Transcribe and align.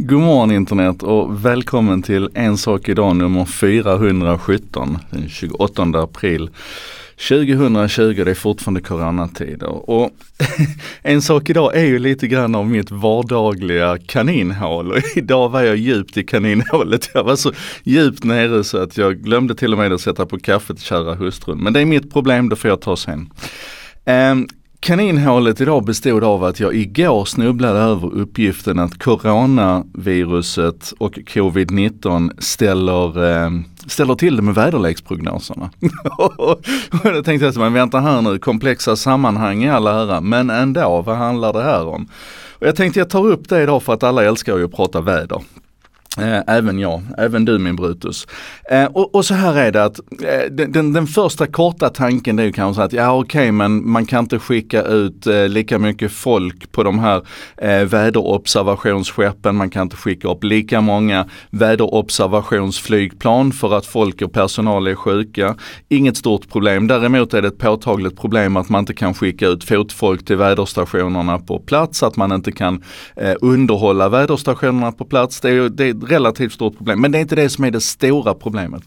God 0.00 0.20
morgon 0.20 0.50
internet 0.50 1.02
och 1.02 1.44
välkommen 1.44 2.02
till 2.02 2.28
En 2.34 2.56
sak 2.56 2.88
idag 2.88 3.16
nummer 3.16 3.44
417 3.44 4.98
den 5.10 5.28
28 5.28 5.82
april 5.82 6.50
2020, 7.28 8.24
det 8.24 8.30
är 8.30 8.34
fortfarande 8.34 8.80
coronatider 8.80 9.90
och 9.90 10.10
en 11.02 11.22
sak 11.22 11.50
idag 11.50 11.76
är 11.76 11.84
ju 11.84 11.98
lite 11.98 12.26
grann 12.28 12.54
av 12.54 12.66
mitt 12.66 12.90
vardagliga 12.90 13.98
kaninhål 14.06 14.92
och 14.92 14.98
idag 15.16 15.48
var 15.48 15.62
jag 15.62 15.76
djupt 15.76 16.16
i 16.16 16.24
kaninhålet. 16.24 17.10
Jag 17.14 17.24
var 17.24 17.36
så 17.36 17.52
djupt 17.84 18.24
nere 18.24 18.64
så 18.64 18.78
att 18.78 18.96
jag 18.96 19.16
glömde 19.16 19.54
till 19.54 19.72
och 19.72 19.78
med 19.78 19.92
att 19.92 20.00
sätta 20.00 20.26
på 20.26 20.38
kaffet 20.38 20.80
kära 20.80 21.14
hustrun. 21.14 21.58
Men 21.58 21.72
det 21.72 21.80
är 21.80 21.84
mitt 21.84 22.12
problem, 22.12 22.48
det 22.48 22.56
får 22.56 22.70
jag 22.70 22.80
ta 22.80 22.96
sen. 22.96 23.30
Um, 24.06 24.48
Kaninhålet 24.80 25.60
idag 25.60 25.84
bestod 25.84 26.24
av 26.24 26.44
att 26.44 26.60
jag 26.60 26.74
igår 26.74 27.24
snubblade 27.24 27.78
över 27.78 28.14
uppgiften 28.14 28.78
att 28.78 28.98
coronaviruset 28.98 30.92
och 30.98 31.14
covid-19 31.14 32.30
ställer, 32.38 33.32
eh, 33.44 33.50
ställer 33.86 34.14
till 34.14 34.36
det 34.36 34.42
med 34.42 34.54
väderleksprognoserna. 34.54 35.70
och 36.36 36.60
då 37.02 37.22
tänkte 37.22 37.44
jag 37.44 37.50
att 37.50 37.56
man 37.56 37.72
väntar 37.72 38.00
här 38.00 38.22
nu, 38.22 38.38
komplexa 38.38 38.96
sammanhang 38.96 39.64
i 39.64 39.70
alla 39.70 40.02
ära, 40.02 40.20
men 40.20 40.50
ändå, 40.50 41.02
vad 41.06 41.16
handlar 41.16 41.52
det 41.52 41.62
här 41.62 41.86
om? 41.86 42.08
Och 42.52 42.66
jag 42.66 42.76
tänkte 42.76 43.00
jag 43.00 43.10
tar 43.10 43.26
upp 43.26 43.48
det 43.48 43.62
idag 43.62 43.82
för 43.82 43.94
att 43.94 44.02
alla 44.02 44.24
älskar 44.24 44.58
ju 44.58 44.64
att 44.64 44.72
prata 44.72 45.00
väder. 45.00 45.42
Eh, 46.16 46.40
även 46.46 46.78
jag, 46.78 47.02
även 47.18 47.44
du 47.44 47.58
min 47.58 47.76
Brutus. 47.76 48.26
Eh, 48.70 48.84
och, 48.84 49.14
och, 49.14 49.24
så 49.24 49.34
här 49.34 49.56
är 49.56 49.72
det 49.72 49.84
att 49.84 49.98
eh, 49.98 50.50
den, 50.50 50.92
den, 50.92 51.06
första 51.06 51.46
korta 51.46 51.88
tanken 51.88 52.36
det 52.36 52.42
är 52.42 52.46
ju 52.46 52.52
kanske 52.52 52.82
att 52.82 52.92
ja 52.92 53.12
okej 53.12 53.40
okay, 53.40 53.52
men 53.52 53.90
man 53.90 54.06
kan 54.06 54.24
inte 54.24 54.38
skicka 54.38 54.82
ut 54.82 55.26
eh, 55.26 55.48
lika 55.48 55.78
mycket 55.78 56.12
folk 56.12 56.72
på 56.72 56.82
de 56.82 56.98
här 56.98 57.22
eh, 57.56 57.84
väderobservationsskeppen. 57.84 59.56
Man 59.56 59.70
kan 59.70 59.82
inte 59.82 59.96
skicka 59.96 60.28
upp 60.28 60.44
lika 60.44 60.80
många 60.80 61.28
väderobservationsflygplan 61.50 63.52
för 63.52 63.76
att 63.76 63.86
folk 63.86 64.22
och 64.22 64.32
personal 64.32 64.86
är 64.86 64.94
sjuka. 64.94 65.56
Inget 65.88 66.16
stort 66.16 66.48
problem. 66.48 66.86
Däremot 66.86 67.34
är 67.34 67.42
det 67.42 67.48
ett 67.48 67.58
påtagligt 67.58 68.16
problem 68.16 68.56
att 68.56 68.68
man 68.68 68.80
inte 68.80 68.94
kan 68.94 69.14
skicka 69.14 69.46
ut 69.46 69.64
fotfolk 69.64 70.24
till 70.24 70.36
väderstationerna 70.36 71.38
på 71.38 71.58
plats, 71.58 72.02
att 72.02 72.16
man 72.16 72.32
inte 72.32 72.52
kan 72.52 72.82
eh, 73.16 73.34
underhålla 73.40 74.08
väderstationerna 74.08 74.92
på 74.92 75.04
plats. 75.04 75.40
Det 75.40 75.50
är, 75.50 75.68
det 75.68 75.97
relativt 76.06 76.52
stort 76.52 76.76
problem. 76.76 77.00
Men 77.00 77.12
det 77.12 77.18
är 77.18 77.20
inte 77.20 77.36
det 77.36 77.48
som 77.48 77.64
är 77.64 77.70
det 77.70 77.80
stora 77.80 78.34
problemet. 78.34 78.82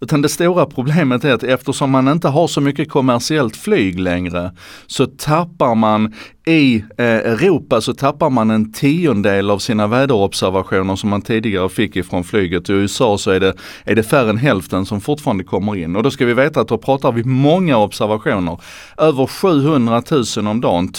Utan 0.00 0.22
det 0.22 0.28
stora 0.28 0.66
problemet 0.66 1.24
är 1.24 1.32
att 1.32 1.42
eftersom 1.42 1.90
man 1.90 2.08
inte 2.08 2.28
har 2.28 2.46
så 2.46 2.60
mycket 2.60 2.90
kommersiellt 2.90 3.56
flyg 3.56 4.00
längre 4.00 4.52
så 4.86 5.06
tappar 5.06 5.74
man 5.74 6.14
i 6.46 6.84
eh, 6.98 7.06
Europa 7.06 7.80
så 7.80 7.94
tappar 7.94 8.30
man 8.30 8.50
en 8.50 8.72
tiondel 8.72 9.50
av 9.50 9.58
sina 9.58 9.86
väderobservationer 9.86 10.96
som 10.96 11.10
man 11.10 11.22
tidigare 11.22 11.68
fick 11.68 11.96
ifrån 11.96 12.24
flyget. 12.24 12.70
I 12.70 12.72
USA 12.72 13.18
så 13.18 13.30
är 13.30 13.40
det, 13.40 13.54
är 13.84 13.94
det 13.94 14.02
färre 14.02 14.30
än 14.30 14.38
hälften 14.38 14.86
som 14.86 15.00
fortfarande 15.00 15.44
kommer 15.44 15.76
in. 15.76 15.96
Och 15.96 16.02
då 16.02 16.10
ska 16.10 16.26
vi 16.26 16.34
veta 16.34 16.60
att 16.60 16.68
då 16.68 16.78
pratar 16.78 17.12
vi 17.12 17.24
många 17.24 17.78
observationer. 17.78 18.60
Över 18.98 19.26
700 19.26 20.02
000 20.36 20.46
om 20.46 20.60
dagen. 20.60 20.92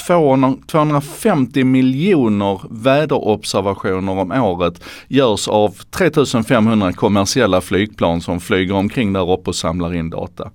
250 0.68 1.64
miljoner 1.64 2.62
väderobservationer 2.70 4.12
om 4.12 4.32
året 4.32 4.84
görs 5.08 5.48
av 5.48 5.76
3500 5.92 6.94
kommersiella 6.94 7.62
flygplan 7.62 8.22
som 8.22 8.40
flyger 8.40 8.74
omkring 8.74 9.14
där 9.14 9.32
uppe 9.32 9.50
och 9.50 9.56
samlar 9.56 9.94
in 9.94 10.10
data. 10.10 10.52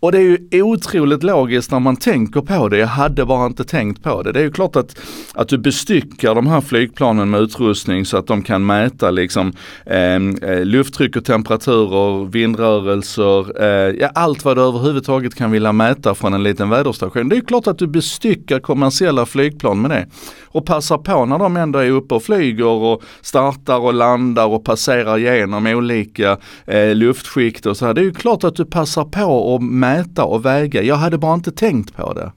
Och 0.00 0.12
det 0.12 0.18
är 0.18 0.38
ju 0.52 0.62
otroligt 0.62 1.22
logiskt 1.22 1.70
när 1.70 1.80
man 1.80 1.96
tänker 1.96 2.40
på 2.40 2.68
det. 2.68 2.78
Jag 2.78 2.86
hade 2.86 3.24
bara 3.24 3.46
inte 3.46 3.64
tänkt 3.64 4.02
på 4.02 4.22
det. 4.22 4.32
Det 4.32 4.40
är 4.40 4.44
ju 4.44 4.50
klart 4.50 4.76
att, 4.76 4.98
att 5.34 5.48
du 5.48 5.58
bestyckar 5.58 6.34
de 6.34 6.46
här 6.46 6.60
flygplanen 6.60 7.30
med 7.30 7.40
utrustning 7.40 8.04
så 8.04 8.16
att 8.16 8.26
de 8.26 8.42
kan 8.42 8.66
mäta 8.66 9.10
liksom 9.10 9.52
ehm, 9.86 10.36
eh, 10.42 10.64
lufttryck 10.64 11.16
och 11.16 11.24
temperaturer, 11.24 12.24
vindrörelser, 12.24 13.62
eh, 13.62 13.96
ja, 14.00 14.10
allt 14.14 14.44
vad 14.44 14.56
du 14.56 14.62
överhuvudtaget 14.62 15.34
kan 15.34 15.50
vilja 15.50 15.72
mäta 15.72 16.14
från 16.14 16.34
en 16.34 16.42
liten 16.42 16.70
väderstation. 16.70 17.28
Det 17.28 17.36
är 17.36 17.40
klart 17.40 17.66
att 17.66 17.78
du 17.78 17.86
bestyckar 17.86 18.60
kommersiella 18.60 19.26
flygplan 19.26 19.80
med 19.80 19.90
det. 19.90 20.06
Och 20.50 20.66
passar 20.66 20.98
på 20.98 21.24
när 21.24 21.38
de 21.38 21.56
ändå 21.56 21.78
är 21.78 21.90
uppe 21.90 22.14
och 22.14 22.22
flyger 22.22 22.66
och 22.66 23.02
startar 23.20 23.78
och 23.78 23.94
landar 23.94 24.46
och 24.46 24.64
passerar 24.64 25.18
genom 25.18 25.66
olika 25.66 26.36
eh, 26.66 26.94
luftskikt 26.94 27.66
och 27.66 27.76
så 27.76 27.86
här. 27.86 27.94
Det 27.94 28.00
är 28.00 28.04
ju 28.04 28.14
klart 28.14 28.44
att 28.44 28.56
du 28.56 28.64
passar 28.64 29.04
på 29.04 29.54
att 29.54 29.62
mäta 29.88 30.24
och 30.24 30.44
väga. 30.44 30.82
Jag 30.82 30.96
hade 30.96 31.18
bara 31.18 31.34
inte 31.34 31.52
tänkt 31.52 31.96
på 31.96 32.12
det. 32.12 32.32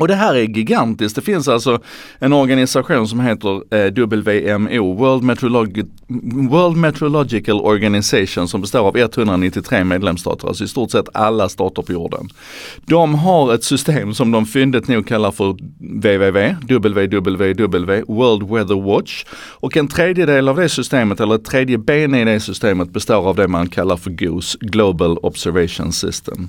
Och 0.00 0.08
det 0.08 0.14
här 0.14 0.34
är 0.34 0.42
gigantiskt. 0.42 1.16
Det 1.16 1.22
finns 1.22 1.48
alltså 1.48 1.80
en 2.18 2.32
organisation 2.32 3.08
som 3.08 3.20
heter 3.20 3.74
eh, 3.74 3.92
WMO, 3.92 4.94
World, 4.94 5.22
Meteorolog 5.22 5.82
World 6.50 6.76
Meteorological 6.76 7.60
Organization 7.60 8.48
som 8.48 8.60
består 8.60 8.86
av 8.88 8.96
193 8.96 9.84
medlemsstater, 9.84 10.48
alltså 10.48 10.64
i 10.64 10.68
stort 10.68 10.90
sett 10.90 11.08
alla 11.14 11.48
stater 11.48 11.82
på 11.82 11.92
jorden. 11.92 12.28
De 12.86 13.14
har 13.14 13.54
ett 13.54 13.64
system 13.64 14.14
som 14.14 14.30
de 14.30 14.46
fyndigt 14.46 14.88
nog 14.88 15.08
kallar 15.08 15.30
för 15.30 15.56
WWW, 15.80 17.06
WWW, 17.06 18.04
World 18.08 18.50
Weather 18.50 18.80
Watch. 18.80 19.24
Och 19.34 19.76
en 19.76 19.88
tredjedel 19.88 20.48
av 20.48 20.56
det 20.56 20.68
systemet, 20.68 21.20
eller 21.20 21.34
ett 21.34 21.44
tredje 21.44 21.78
ben 21.78 22.14
i 22.14 22.24
det 22.24 22.40
systemet 22.40 22.90
består 22.90 23.28
av 23.28 23.36
det 23.36 23.48
man 23.48 23.68
kallar 23.68 23.96
för 23.96 24.10
GOS, 24.10 24.56
Global 24.60 25.18
Observation 25.22 25.92
System. 25.92 26.48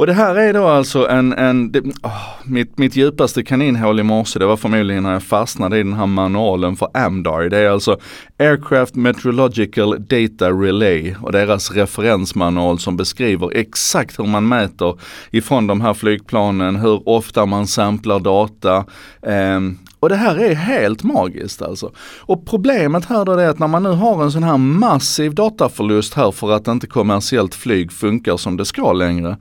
Och 0.00 0.06
det 0.06 0.12
här 0.12 0.34
är 0.34 0.52
då 0.52 0.66
alltså 0.66 1.08
en, 1.08 1.32
en 1.32 1.72
det, 1.72 1.80
oh, 1.80 2.28
mitt, 2.44 2.78
mitt 2.78 2.96
djupaste 2.96 3.42
kaninhål 3.42 4.00
i 4.00 4.02
morse, 4.02 4.38
det 4.38 4.46
var 4.46 4.56
förmodligen 4.56 5.02
när 5.02 5.12
jag 5.12 5.22
fastnade 5.22 5.78
i 5.78 5.82
den 5.82 5.92
här 5.92 6.06
manualen 6.06 6.76
för 6.76 6.88
AMDAR. 6.94 7.48
Det 7.48 7.58
är 7.58 7.70
alltså 7.70 7.98
Aircraft 8.38 8.94
Meteorological 8.94 10.06
Data 10.06 10.50
Relay 10.50 11.14
och 11.22 11.32
deras 11.32 11.70
referensmanual 11.70 12.78
som 12.78 12.96
beskriver 12.96 13.56
exakt 13.56 14.18
hur 14.18 14.26
man 14.26 14.48
mäter 14.48 15.00
ifrån 15.30 15.66
de 15.66 15.80
här 15.80 15.94
flygplanen, 15.94 16.76
hur 16.76 17.08
ofta 17.08 17.46
man 17.46 17.66
samplar 17.66 18.20
data, 18.20 18.84
eh, 19.22 19.60
och 20.00 20.08
det 20.08 20.16
här 20.16 20.36
är 20.36 20.54
helt 20.54 21.02
magiskt 21.02 21.62
alltså. 21.62 21.92
Och 22.20 22.46
problemet 22.46 23.04
här 23.04 23.24
då 23.24 23.32
är 23.32 23.48
att 23.48 23.58
när 23.58 23.68
man 23.68 23.82
nu 23.82 23.88
har 23.88 24.22
en 24.22 24.32
sån 24.32 24.42
här 24.42 24.56
massiv 24.56 25.34
dataförlust 25.34 26.14
här 26.14 26.30
för 26.30 26.52
att 26.52 26.68
inte 26.68 26.86
kommersiellt 26.86 27.54
flyg 27.54 27.92
funkar 27.92 28.36
som 28.36 28.56
det 28.56 28.64
ska 28.64 28.92
längre. 28.92 29.36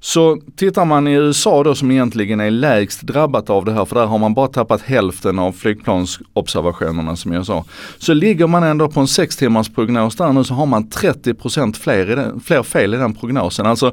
Så 0.00 0.38
tittar 0.56 0.84
man 0.84 1.08
i 1.08 1.12
USA 1.12 1.62
då 1.62 1.74
som 1.74 1.90
egentligen 1.90 2.40
är 2.40 2.50
lägst 2.50 3.02
drabbat 3.02 3.50
av 3.50 3.64
det 3.64 3.72
här, 3.72 3.84
för 3.84 3.94
där 3.94 4.06
har 4.06 4.18
man 4.18 4.34
bara 4.34 4.48
tappat 4.48 4.82
hälften 4.82 5.38
av 5.38 5.52
flygplansobservationerna 5.52 7.16
som 7.16 7.32
jag 7.32 7.46
sa. 7.46 7.64
Så 7.98 8.14
ligger 8.14 8.46
man 8.46 8.62
ändå 8.62 8.88
på 8.88 9.00
en 9.00 9.08
6 9.08 9.36
timmars 9.36 9.68
prognos 9.74 10.16
där 10.16 10.32
nu 10.32 10.44
så 10.44 10.54
har 10.54 10.66
man 10.66 10.84
30% 10.84 11.72
fler, 11.72 12.32
fler 12.44 12.62
fel 12.62 12.94
i 12.94 12.96
den 12.96 13.14
prognosen. 13.14 13.66
Alltså 13.66 13.92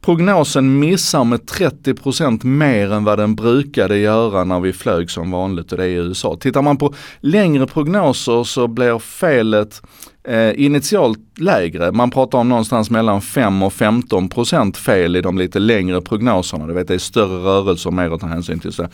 Prognosen 0.00 0.78
missar 0.78 1.24
med 1.24 1.40
30% 1.40 2.44
mer 2.44 2.92
än 2.92 3.04
vad 3.04 3.18
den 3.18 3.34
brukade 3.34 3.98
göra 3.98 4.44
när 4.44 4.60
vi 4.60 4.72
flög 4.72 5.10
som 5.10 5.30
vanligt 5.30 5.72
och 5.72 5.78
det 5.78 5.84
är 5.84 5.88
i 5.88 5.94
USA. 5.94 6.36
Tittar 6.40 6.62
man 6.62 6.76
på 6.76 6.94
längre 7.20 7.66
prognoser 7.66 8.44
så 8.44 8.68
blir 8.68 8.98
felet 8.98 9.82
eh, 10.24 10.60
initialt 10.60 11.18
lägre. 11.38 11.92
Man 11.92 12.10
pratar 12.10 12.38
om 12.38 12.48
någonstans 12.48 12.90
mellan 12.90 13.20
5 13.20 13.62
och 13.62 13.72
15 13.72 14.28
procent 14.28 14.76
fel 14.76 15.16
i 15.16 15.20
de 15.20 15.38
lite 15.38 15.58
längre 15.58 16.00
prognoserna. 16.00 16.66
Du 16.66 16.72
vet 16.72 16.88
det 16.88 16.94
är 16.94 16.98
större 16.98 17.44
rörelser, 17.44 17.90
mer 17.90 18.10
att 18.14 18.20
ta 18.20 18.26
hänsyn 18.26 18.60
till. 18.60 18.72
Så. 18.72 18.88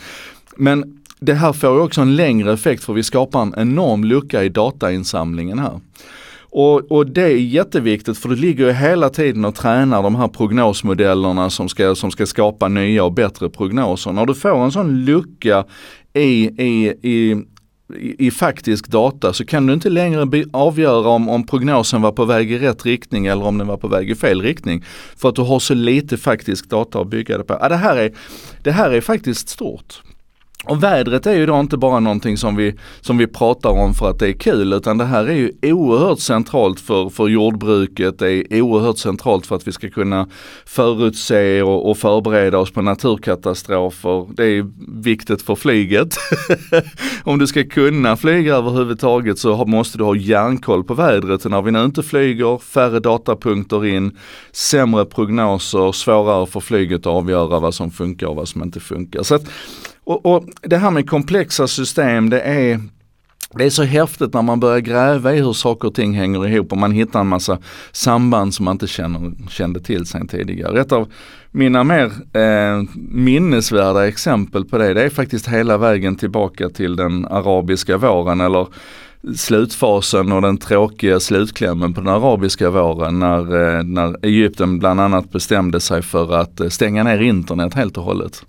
Men 0.56 1.00
det 1.20 1.34
här 1.34 1.52
får 1.52 1.70
ju 1.70 1.80
också 1.80 2.00
en 2.00 2.16
längre 2.16 2.52
effekt 2.52 2.84
för 2.84 2.92
vi 2.92 3.02
skapar 3.02 3.42
en 3.42 3.54
enorm 3.56 4.04
lucka 4.04 4.44
i 4.44 4.48
datainsamlingen 4.48 5.58
här. 5.58 5.80
Och, 6.58 6.92
och, 6.92 7.06
det 7.06 7.22
är 7.22 7.36
jätteviktigt 7.36 8.18
för 8.18 8.28
du 8.28 8.36
ligger 8.36 8.66
ju 8.66 8.72
hela 8.72 9.10
tiden 9.10 9.44
och 9.44 9.54
tränar 9.54 10.02
de 10.02 10.14
här 10.14 10.28
prognosmodellerna 10.28 11.50
som 11.50 11.68
ska, 11.68 11.94
som 11.94 12.10
ska 12.10 12.26
skapa 12.26 12.68
nya 12.68 13.04
och 13.04 13.12
bättre 13.12 13.48
prognoser. 13.48 14.12
När 14.12 14.26
du 14.26 14.34
får 14.34 14.64
en 14.64 14.72
sån 14.72 15.04
lucka 15.04 15.64
i, 16.14 16.44
i, 16.62 16.86
i 17.02 17.44
i, 18.18 18.30
faktisk 18.30 18.88
data 18.88 19.32
så 19.32 19.44
kan 19.44 19.66
du 19.66 19.72
inte 19.72 19.90
längre 19.90 20.44
avgöra 20.52 21.08
om, 21.08 21.28
om 21.28 21.46
prognosen 21.46 22.02
var 22.02 22.12
på 22.12 22.24
väg 22.24 22.52
i 22.52 22.58
rätt 22.58 22.86
riktning 22.86 23.26
eller 23.26 23.44
om 23.44 23.58
den 23.58 23.66
var 23.66 23.76
på 23.76 23.88
väg 23.88 24.10
i 24.10 24.14
fel 24.14 24.42
riktning. 24.42 24.84
För 25.16 25.28
att 25.28 25.34
du 25.34 25.42
har 25.42 25.58
så 25.58 25.74
lite 25.74 26.16
faktisk 26.16 26.70
data 26.70 27.00
att 27.00 27.08
bygga 27.08 27.38
det 27.38 27.44
på. 27.44 27.58
Ja, 27.60 27.68
det, 27.68 27.76
här 27.76 27.96
är, 27.96 28.12
det 28.62 28.72
här 28.72 28.90
är 28.90 29.00
faktiskt 29.00 29.48
stort. 29.48 30.02
Och 30.68 30.82
vädret 30.82 31.26
är 31.26 31.34
ju 31.34 31.46
då 31.46 31.60
inte 31.60 31.76
bara 31.76 32.00
någonting 32.00 32.36
som 32.36 32.56
vi, 32.56 32.74
som 33.00 33.18
vi 33.18 33.26
pratar 33.26 33.70
om 33.70 33.94
för 33.94 34.10
att 34.10 34.18
det 34.18 34.28
är 34.28 34.32
kul 34.32 34.72
utan 34.72 34.98
det 34.98 35.04
här 35.04 35.24
är 35.28 35.34
ju 35.34 35.52
oerhört 35.62 36.18
centralt 36.18 36.80
för, 36.80 37.08
för 37.08 37.28
jordbruket, 37.28 38.18
det 38.18 38.54
är 38.54 38.60
oerhört 38.60 38.98
centralt 38.98 39.46
för 39.46 39.56
att 39.56 39.68
vi 39.68 39.72
ska 39.72 39.90
kunna 39.90 40.28
förutse 40.66 41.62
och, 41.62 41.90
och 41.90 41.98
förbereda 41.98 42.58
oss 42.58 42.70
på 42.70 42.82
naturkatastrofer. 42.82 44.26
Det 44.34 44.44
är 44.44 44.66
viktigt 45.02 45.42
för 45.42 45.54
flyget. 45.54 46.14
om 47.24 47.38
du 47.38 47.46
ska 47.46 47.64
kunna 47.64 48.16
flyga 48.16 48.54
överhuvudtaget 48.54 49.38
så 49.38 49.64
måste 49.64 49.98
du 49.98 50.04
ha 50.04 50.16
järnkoll 50.16 50.84
på 50.84 50.94
vädret. 50.94 51.44
När 51.44 51.62
vi 51.62 51.70
nu 51.70 51.84
inte 51.84 52.02
flyger, 52.02 52.58
färre 52.58 53.00
datapunkter 53.00 53.86
in, 53.86 54.18
sämre 54.52 55.04
prognoser, 55.04 55.92
svårare 55.92 56.46
för 56.46 56.60
flyget 56.60 57.00
att 57.00 57.06
avgöra 57.06 57.60
vad 57.60 57.74
som 57.74 57.90
funkar 57.90 58.26
och 58.26 58.36
vad 58.36 58.48
som 58.48 58.62
inte 58.62 58.80
funkar. 58.80 59.22
Så 59.22 59.34
att, 59.34 59.44
och, 60.06 60.26
och 60.26 60.44
det 60.62 60.76
här 60.76 60.90
med 60.90 61.10
komplexa 61.10 61.66
system 61.66 62.30
det 62.30 62.40
är 62.40 62.80
det 63.54 63.64
är 63.64 63.70
så 63.70 63.82
häftigt 63.82 64.34
när 64.34 64.42
man 64.42 64.60
börjar 64.60 64.78
gräva 64.78 65.34
i 65.34 65.40
hur 65.40 65.52
saker 65.52 65.88
och 65.88 65.94
ting 65.94 66.14
hänger 66.14 66.48
ihop 66.48 66.72
och 66.72 66.78
man 66.78 66.92
hittar 66.92 67.20
en 67.20 67.26
massa 67.26 67.58
samband 67.92 68.54
som 68.54 68.64
man 68.64 68.72
inte 68.72 68.86
känner, 68.86 69.32
kände 69.50 69.80
till 69.80 70.06
sen 70.06 70.28
tidigare. 70.28 70.80
Ett 70.80 70.92
av 70.92 71.08
mina 71.50 71.84
mer 71.84 72.12
eh, 72.32 72.82
minnesvärda 73.08 74.08
exempel 74.08 74.64
på 74.64 74.78
det, 74.78 74.94
det 74.94 75.02
är 75.02 75.10
faktiskt 75.10 75.48
hela 75.48 75.78
vägen 75.78 76.16
tillbaka 76.16 76.68
till 76.68 76.96
den 76.96 77.26
arabiska 77.26 77.96
våren 77.96 78.40
eller 78.40 78.66
slutfasen 79.36 80.32
och 80.32 80.42
den 80.42 80.58
tråkiga 80.58 81.20
slutklämmen 81.20 81.94
på 81.94 82.00
den 82.00 82.14
arabiska 82.14 82.70
våren 82.70 83.18
när, 83.18 83.38
eh, 83.38 83.82
när 83.82 84.26
Egypten 84.26 84.78
bland 84.78 85.00
annat 85.00 85.32
bestämde 85.32 85.80
sig 85.80 86.02
för 86.02 86.34
att 86.34 86.60
eh, 86.60 86.68
stänga 86.68 87.02
ner 87.04 87.22
internet 87.22 87.74
helt 87.74 87.98
och 87.98 88.04
hållet. 88.04 88.44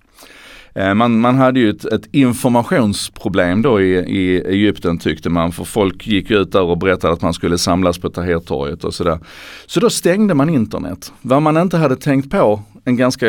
Eh, 0.77 0.94
man, 0.94 1.19
man 1.19 1.35
hade 1.35 1.59
ju 1.59 1.69
ett, 1.69 1.85
ett, 1.85 2.07
informationsproblem 2.12 3.62
då 3.62 3.81
i, 3.81 3.94
i 3.97 4.41
Egypten 4.41 4.97
tyckte 4.97 5.29
man, 5.29 5.51
för 5.51 5.63
folk 5.63 6.07
gick 6.07 6.31
ut 6.31 6.51
där 6.51 6.62
och 6.62 6.77
berättade 6.77 7.13
att 7.13 7.21
man 7.21 7.33
skulle 7.33 7.57
samlas 7.57 7.97
på 7.97 8.09
Tahrirtorget 8.09 8.83
och 8.83 8.94
sådär. 8.94 9.19
Så 9.65 9.79
då 9.79 9.89
stängde 9.89 10.33
man 10.33 10.50
internet. 10.50 11.13
Vad 11.21 11.41
man 11.41 11.57
inte 11.57 11.77
hade 11.77 11.95
tänkt 11.95 12.31
på 12.31 12.62
en 12.88 12.97
ganska 12.97 13.25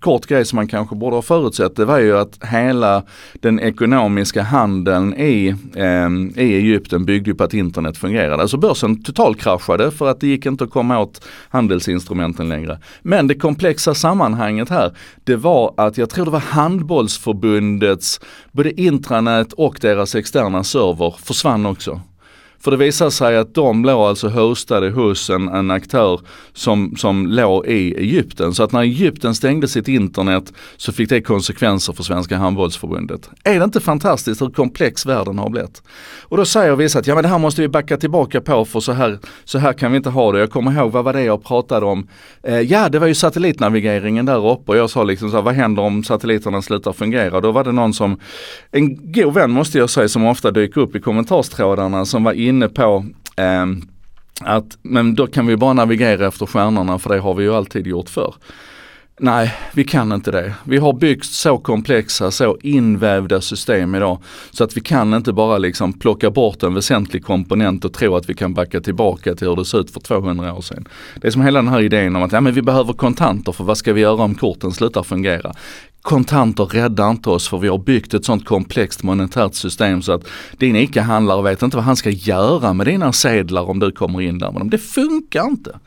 kort 0.00 0.26
grej 0.26 0.44
som 0.44 0.56
man 0.56 0.68
kanske 0.68 0.96
borde 0.96 1.16
ha 1.16 1.22
förutsett, 1.22 1.76
det 1.76 1.84
var 1.84 1.98
ju 1.98 2.18
att 2.18 2.44
hela 2.44 3.02
den 3.34 3.60
ekonomiska 3.60 4.42
handeln 4.42 5.14
i, 5.14 5.54
eh, 5.74 6.42
i 6.44 6.54
Egypten 6.54 7.04
byggde 7.04 7.34
på 7.34 7.44
att 7.44 7.54
internet 7.54 7.98
fungerade. 7.98 8.42
Alltså 8.42 8.56
börsen 8.56 9.02
totalkraschade 9.02 9.90
för 9.90 10.10
att 10.10 10.20
det 10.20 10.26
gick 10.26 10.46
inte 10.46 10.64
att 10.64 10.70
komma 10.70 10.98
åt 10.98 11.24
handelsinstrumenten 11.48 12.48
längre. 12.48 12.78
Men 13.02 13.26
det 13.26 13.34
komplexa 13.34 13.94
sammanhanget 13.94 14.68
här, 14.68 14.92
det 15.24 15.36
var 15.36 15.74
att 15.76 15.98
jag 15.98 16.10
tror 16.10 16.24
det 16.24 16.30
var 16.30 16.40
handbollsförbundets 16.86 18.20
både 18.52 18.80
intranät 18.80 19.52
och 19.52 19.78
deras 19.80 20.14
externa 20.14 20.64
server 20.64 21.14
försvann 21.24 21.66
också. 21.66 22.00
För 22.66 22.70
det 22.70 22.76
visar 22.76 23.10
sig 23.10 23.36
att 23.36 23.54
de 23.54 23.84
låg 23.84 24.08
alltså 24.08 24.28
hostade 24.28 24.90
hos 24.90 25.30
en, 25.30 25.48
en 25.48 25.70
aktör 25.70 26.20
som, 26.52 26.96
som 26.96 27.26
låg 27.26 27.66
i 27.66 27.94
Egypten. 27.94 28.54
Så 28.54 28.62
att 28.62 28.72
när 28.72 28.80
Egypten 28.80 29.34
stängde 29.34 29.68
sitt 29.68 29.88
internet 29.88 30.52
så 30.76 30.92
fick 30.92 31.08
det 31.08 31.20
konsekvenser 31.20 31.92
för 31.92 32.02
Svenska 32.02 32.36
handbollsförbundet. 32.36 33.30
Är 33.44 33.58
det 33.58 33.64
inte 33.64 33.80
fantastiskt 33.80 34.42
hur 34.42 34.50
komplex 34.50 35.06
världen 35.06 35.38
har 35.38 35.50
blivit? 35.50 35.82
Och 36.22 36.36
då 36.36 36.44
säger 36.44 36.76
vissa 36.76 36.98
att 36.98 37.06
ja 37.06 37.14
men 37.14 37.22
det 37.22 37.28
här 37.28 37.38
måste 37.38 37.60
vi 37.60 37.68
backa 37.68 37.96
tillbaka 37.96 38.40
på 38.40 38.64
för 38.64 38.80
så 38.80 38.92
här, 38.92 39.18
så 39.44 39.58
här 39.58 39.72
kan 39.72 39.90
vi 39.92 39.96
inte 39.96 40.10
ha 40.10 40.32
det. 40.32 40.38
Jag 40.38 40.50
kommer 40.50 40.72
ihåg, 40.72 40.92
vad 40.92 41.04
var 41.04 41.12
det 41.12 41.22
jag 41.22 41.44
pratade 41.44 41.86
om? 41.86 42.08
Eh, 42.42 42.60
ja 42.60 42.88
det 42.88 42.98
var 42.98 43.06
ju 43.06 43.14
satellitnavigeringen 43.14 44.26
där 44.26 44.50
uppe 44.50 44.72
och 44.72 44.78
jag 44.78 44.90
sa 44.90 45.04
liksom 45.04 45.30
så 45.30 45.36
här, 45.36 45.42
vad 45.42 45.54
händer 45.54 45.82
om 45.82 46.04
satelliterna 46.04 46.62
slutar 46.62 46.92
fungera? 46.92 47.40
Då 47.40 47.52
var 47.52 47.64
det 47.64 47.72
någon 47.72 47.94
som, 47.94 48.20
en 48.70 49.12
god 49.12 49.34
vän 49.34 49.50
måste 49.50 49.78
jag 49.78 49.90
säga 49.90 50.08
som 50.08 50.26
ofta 50.26 50.50
dyker 50.50 50.80
upp 50.80 50.96
i 50.96 51.00
kommentarstrådarna 51.00 52.04
som 52.04 52.24
var 52.24 52.32
inne 52.32 52.55
inne 52.56 52.68
på 52.68 53.06
eh, 53.36 53.66
att 54.40 54.78
men 54.82 55.14
då 55.14 55.26
kan 55.26 55.46
vi 55.46 55.56
bara 55.56 55.72
navigera 55.72 56.26
efter 56.26 56.46
stjärnorna 56.46 56.98
för 56.98 57.10
det 57.10 57.20
har 57.20 57.34
vi 57.34 57.44
ju 57.44 57.54
alltid 57.54 57.86
gjort 57.86 58.08
förr. 58.08 58.34
Nej, 59.20 59.54
vi 59.72 59.84
kan 59.84 60.12
inte 60.12 60.30
det. 60.30 60.54
Vi 60.64 60.78
har 60.78 60.92
byggt 60.92 61.24
så 61.24 61.58
komplexa, 61.58 62.30
så 62.30 62.58
invävda 62.62 63.40
system 63.40 63.94
idag 63.94 64.18
så 64.50 64.64
att 64.64 64.76
vi 64.76 64.80
kan 64.80 65.14
inte 65.14 65.32
bara 65.32 65.58
liksom 65.58 65.92
plocka 65.92 66.30
bort 66.30 66.62
en 66.62 66.74
väsentlig 66.74 67.24
komponent 67.24 67.84
och 67.84 67.92
tro 67.92 68.16
att 68.16 68.30
vi 68.30 68.34
kan 68.34 68.54
backa 68.54 68.80
tillbaka 68.80 69.34
till 69.34 69.48
hur 69.48 69.56
det 69.56 69.64
såg 69.64 69.80
ut 69.80 69.90
för 69.90 70.00
200 70.00 70.54
år 70.54 70.60
sedan. 70.60 70.88
Det 71.20 71.26
är 71.26 71.30
som 71.30 71.42
hela 71.42 71.62
den 71.62 71.68
här 71.68 71.80
idén 71.80 72.16
om 72.16 72.22
att 72.22 72.32
ja, 72.32 72.40
men 72.40 72.54
vi 72.54 72.62
behöver 72.62 72.92
kontanter 72.92 73.52
för 73.52 73.64
vad 73.64 73.78
ska 73.78 73.92
vi 73.92 74.00
göra 74.00 74.22
om 74.22 74.34
korten 74.34 74.72
slutar 74.72 75.02
fungera? 75.02 75.52
Kontanter 76.06 76.64
räddar 76.64 77.10
inte 77.10 77.30
oss 77.30 77.48
för 77.48 77.58
vi 77.58 77.68
har 77.68 77.78
byggt 77.78 78.14
ett 78.14 78.24
sånt 78.24 78.44
komplext 78.44 79.02
monetärt 79.02 79.54
system 79.54 80.02
så 80.02 80.12
att 80.12 80.26
din 80.58 80.76
ICA-handlare 80.76 81.42
vet 81.42 81.62
inte 81.62 81.76
vad 81.76 81.84
han 81.84 81.96
ska 81.96 82.10
göra 82.10 82.72
med 82.72 82.86
dina 82.86 83.12
sedlar 83.12 83.62
om 83.62 83.78
du 83.78 83.92
kommer 83.92 84.20
in 84.20 84.38
där 84.38 84.52
med 84.52 84.60
dem. 84.60 84.70
Det 84.70 84.78
funkar 84.78 85.46
inte. 85.46 85.78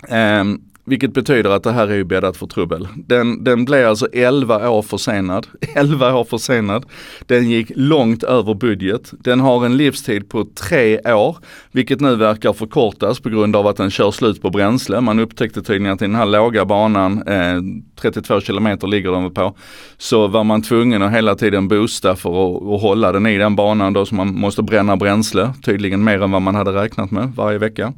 ehm, 0.09 0.61
vilket 0.89 1.13
betyder 1.13 1.49
att 1.49 1.63
det 1.63 1.71
här 1.71 1.87
är 1.87 1.95
ju 1.95 2.03
bäddat 2.03 2.37
för 2.37 2.47
trubbel. 2.47 2.87
Den, 2.95 3.43
den 3.43 3.65
blev 3.65 3.89
alltså 3.89 4.07
11 4.13 4.69
år 4.69 4.81
försenad. 4.81 5.47
11 5.75 6.15
år 6.15 6.23
försenad. 6.23 6.85
Den 7.25 7.49
gick 7.49 7.71
långt 7.75 8.23
över 8.23 8.53
budget. 8.53 9.11
Den 9.19 9.39
har 9.39 9.65
en 9.65 9.77
livstid 9.77 10.29
på 10.29 10.47
tre 10.55 10.99
år, 11.13 11.37
vilket 11.71 11.99
nu 11.99 12.15
verkar 12.15 12.53
förkortas 12.53 13.19
på 13.19 13.29
grund 13.29 13.55
av 13.55 13.67
att 13.67 13.77
den 13.77 13.91
kör 13.91 14.11
slut 14.11 14.41
på 14.41 14.49
bränsle. 14.49 15.01
Man 15.01 15.19
upptäckte 15.19 15.61
tydligen 15.61 15.93
att 15.93 16.01
i 16.01 16.05
den 16.05 16.15
här 16.15 16.25
låga 16.25 16.65
banan, 16.65 17.23
eh, 17.27 17.61
32 18.01 18.41
kilometer 18.41 18.87
ligger 18.87 19.11
den 19.11 19.33
på, 19.33 19.55
så 19.97 20.27
var 20.27 20.43
man 20.43 20.61
tvungen 20.61 21.01
att 21.01 21.11
hela 21.11 21.35
tiden 21.35 21.67
boosta 21.67 22.15
för 22.15 22.29
att, 22.29 22.63
att 22.63 22.81
hålla 22.81 23.11
den 23.11 23.27
i 23.27 23.37
den 23.37 23.55
banan 23.55 23.93
då, 23.93 24.05
så 24.05 24.15
man 24.15 24.35
måste 24.35 24.63
bränna 24.63 24.97
bränsle, 24.97 25.53
tydligen 25.63 26.03
mer 26.03 26.23
än 26.23 26.31
vad 26.31 26.41
man 26.41 26.55
hade 26.55 26.71
räknat 26.71 27.11
med 27.11 27.31
varje 27.35 27.57
vecka. 27.57 27.93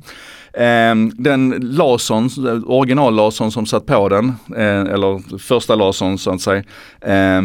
Eh, 0.53 0.95
den 1.17 1.49
lasern, 1.61 2.29
originallasern 2.65 3.51
som 3.51 3.65
satt 3.65 3.85
på 3.85 4.09
den, 4.09 4.33
eh, 4.55 4.81
eller 4.93 5.37
första 5.37 5.75
lasern 5.75 6.17
så 6.17 6.31
att 6.31 6.41
säga, 6.41 6.63
eh, 7.01 7.41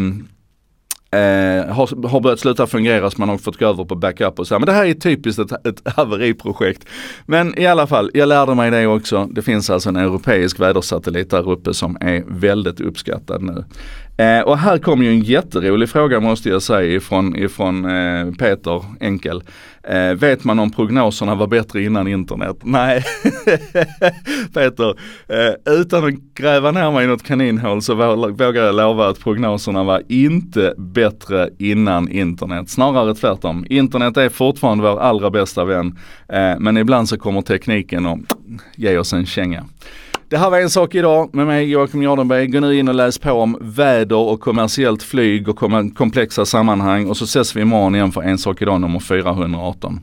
Eh, 1.11 1.73
har, 1.73 2.07
har 2.07 2.19
börjat 2.19 2.39
sluta 2.39 2.67
fungera 2.67 3.11
så 3.11 3.19
man 3.19 3.29
har 3.29 3.37
fått 3.37 3.59
gå 3.59 3.65
över 3.65 3.85
på 3.85 3.95
backup 3.95 4.39
och 4.39 4.47
så. 4.47 4.59
Men 4.59 4.65
det 4.65 4.71
här 4.71 4.85
är 4.85 4.93
typiskt 4.93 5.39
ett, 5.39 5.67
ett 5.67 5.81
haveriprojekt. 5.95 6.85
Men 7.25 7.59
i 7.59 7.65
alla 7.65 7.87
fall, 7.87 8.11
jag 8.13 8.29
lärde 8.29 8.55
mig 8.55 8.71
det 8.71 8.87
också. 8.87 9.27
Det 9.31 9.41
finns 9.41 9.69
alltså 9.69 9.89
en 9.89 9.95
europeisk 9.95 10.59
vädersatellit 10.59 11.29
där 11.29 11.49
uppe 11.49 11.73
som 11.73 11.97
är 12.01 12.23
väldigt 12.27 12.81
uppskattad 12.81 13.43
nu. 13.43 13.63
Eh, 14.17 14.41
och 14.41 14.57
här 14.57 14.77
kom 14.77 15.03
ju 15.03 15.09
en 15.09 15.19
jätterolig 15.19 15.89
fråga 15.89 16.19
måste 16.19 16.49
jag 16.49 16.61
säga 16.61 16.95
ifrån, 16.95 17.35
ifrån 17.35 17.85
eh, 17.85 18.31
Peter 18.31 18.85
Enkel. 18.99 19.43
Eh, 19.83 20.13
vet 20.13 20.43
man 20.43 20.59
om 20.59 20.71
prognoserna 20.71 21.35
var 21.35 21.47
bättre 21.47 21.83
innan 21.83 22.07
internet? 22.07 22.57
Nej, 22.63 23.03
Peter, 24.53 24.89
eh, 25.27 25.73
utan 25.73 26.05
att 26.07 26.13
gräva 26.33 26.71
ner 26.71 26.91
mig 26.91 27.05
i 27.05 27.07
något 27.07 27.23
kaninhål 27.23 27.81
så 27.81 27.93
vågar 27.93 28.63
jag 28.63 28.75
lova 28.75 29.07
att 29.09 29.19
prognoserna 29.19 29.83
var 29.83 30.03
inte 30.07 30.73
bättre 30.77 31.49
innan 31.59 32.09
internet. 32.09 32.69
Snarare 32.69 33.15
tvärtom. 33.15 33.65
Internet 33.69 34.17
är 34.17 34.29
fortfarande 34.29 34.83
vår 34.83 34.99
allra 34.99 35.29
bästa 35.29 35.65
vän, 35.65 35.99
eh, 36.29 36.59
men 36.59 36.77
ibland 36.77 37.09
så 37.09 37.17
kommer 37.17 37.41
tekniken 37.41 38.05
och 38.05 38.19
ge 38.75 38.97
oss 38.97 39.13
en 39.13 39.25
känga. 39.25 39.65
Det 40.29 40.37
här 40.37 40.49
var 40.49 40.59
En 40.59 40.69
sak 40.69 40.95
idag 40.95 41.29
med 41.33 41.47
mig 41.47 41.69
Joakim 41.69 42.01
Jardenberg. 42.01 42.47
Gå 42.47 42.59
nu 42.59 42.77
in 42.79 42.87
och 42.87 42.95
läs 42.95 43.19
på 43.19 43.31
om 43.31 43.57
väder 43.61 44.15
och 44.15 44.39
kommersiellt 44.39 45.03
flyg 45.03 45.49
och 45.49 45.57
komplexa 45.95 46.45
sammanhang 46.45 47.07
och 47.07 47.17
så 47.17 47.23
ses 47.23 47.55
vi 47.55 47.61
imorgon 47.61 47.95
igen 47.95 48.11
för 48.11 48.21
En 48.21 48.37
sak 48.37 48.61
idag 48.61 48.81
nummer 48.81 48.99
418. 48.99 49.99